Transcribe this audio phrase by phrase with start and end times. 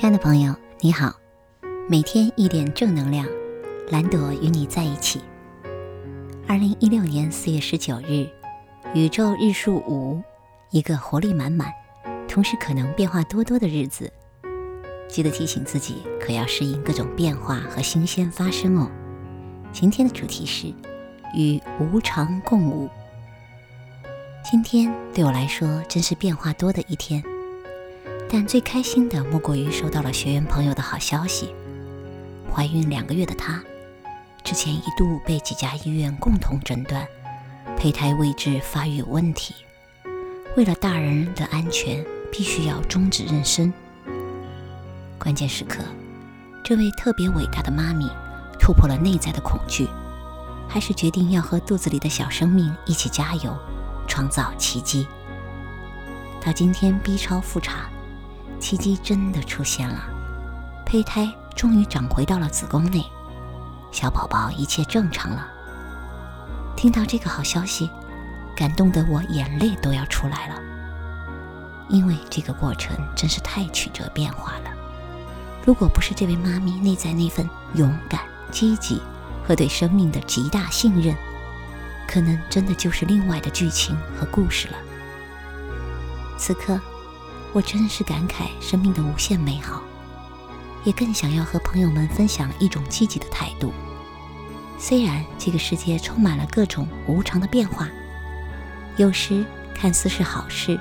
[0.00, 1.14] 亲爱的朋友，你好，
[1.86, 3.26] 每天一点正能量，
[3.90, 5.20] 蓝朵与你在一起。
[6.48, 8.26] 二零一六年四月十九日，
[8.94, 10.22] 宇宙日数五，
[10.70, 11.70] 一个活力满满，
[12.26, 14.10] 同时可能变化多多的日子。
[15.06, 18.90] 记得提醒自己，可要适应各种变化和新鲜发生哦。
[19.70, 20.72] 今天的主题是
[21.36, 22.88] 与无常共舞。
[24.50, 27.22] 今天对我来说真是变化多的一天。
[28.32, 31.52] 但最开心的莫过于收到了学员朋友的好消息：
[32.48, 33.60] 怀孕两个月的她，
[34.44, 37.04] 之前一度被几家医院共同诊断
[37.76, 39.52] 胚胎位置发育有问题，
[40.56, 43.72] 为了大人的安全，必须要终止妊娠。
[45.18, 45.82] 关键时刻，
[46.62, 48.08] 这位特别伟大的妈咪
[48.60, 49.88] 突破了内在的恐惧，
[50.68, 53.52] 还是决定要和肚子里的小生命一起加油，
[54.06, 55.04] 创造奇迹。
[56.40, 57.90] 到今天 B 超复查。
[58.60, 60.04] 奇迹真的出现了，
[60.84, 63.02] 胚胎终于长回到了子宫内，
[63.90, 65.48] 小宝宝一切正常了。
[66.76, 67.90] 听到这个好消息，
[68.54, 70.54] 感动得我眼泪都要出来了。
[71.88, 74.70] 因为这个过程真是太曲折变化了。
[75.64, 78.20] 如果不是这位妈咪内在那份勇敢、
[78.52, 79.02] 积极
[79.42, 81.16] 和对生命的极大信任，
[82.06, 84.76] 可能真的就是另外的剧情和故事了。
[86.36, 86.78] 此刻。
[87.52, 89.82] 我真是感慨生命的无限美好，
[90.84, 93.72] 也更想要和朋友们分享一种积极的态度。
[94.78, 97.88] 虽然这个世界充满了各种无常的变化，
[98.96, 100.78] 有时看似是好事，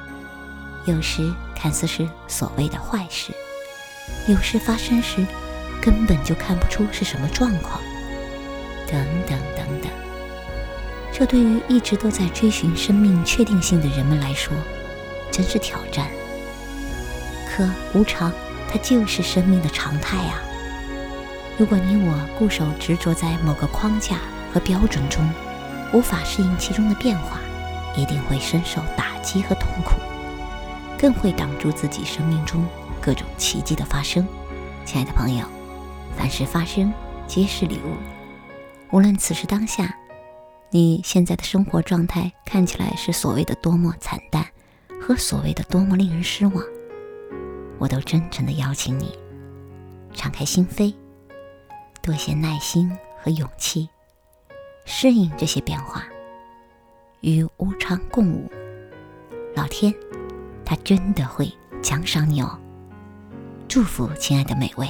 [0.86, 3.33] 有时看似是所谓的坏事，
[4.28, 5.26] 有时发生时
[5.81, 7.81] 根本就看不出是什么状况，
[8.88, 9.92] 等等等等。
[11.11, 14.56] 这对于一直都在追寻生命确定性的人们来说，
[15.31, 16.08] 真是挑战。
[17.93, 18.31] 无常，
[18.69, 20.41] 它就是生命的常态啊！
[21.57, 24.17] 如果你我固守执着在某个框架
[24.53, 25.27] 和标准中，
[25.92, 27.39] 无法适应其中的变化，
[27.95, 29.93] 一定会深受打击和痛苦，
[30.98, 32.64] 更会挡住自己生命中
[33.02, 34.25] 各种奇迹的发生。
[34.86, 35.45] 亲爱的朋友，
[36.17, 36.93] 凡事发生
[37.27, 37.98] 皆是礼物。
[38.92, 39.95] 无论此时当下，
[40.69, 44.45] 你现在的生活状态看起来是所谓的多么惨淡，
[45.02, 46.64] 和所谓的多么令人失望。
[47.80, 49.17] 我都真诚的邀请你，
[50.14, 50.94] 敞开心扉，
[52.02, 53.90] 多些耐心和勇气，
[54.86, 56.04] 适应这些变化，
[57.22, 58.52] 与无常共舞。
[59.56, 59.94] 老天，
[60.66, 61.52] 他真的会
[61.82, 62.60] 奖赏你哦！
[63.67, 64.88] 祝福亲爱的每位。